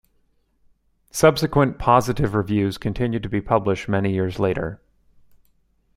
[1.11, 4.81] Subsequent positive reviews continued to be published many years later.